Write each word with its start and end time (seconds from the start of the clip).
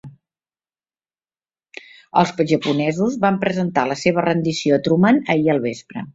Els 2.21 2.31
japonesos 2.53 3.19
van 3.27 3.39
presentar 3.45 3.85
la 3.93 3.99
seva 4.05 4.25
rendició 4.29 4.81
a 4.81 4.85
Truman 4.89 5.23
ahir 5.37 5.55
al 5.57 5.65
vespre. 5.69 6.07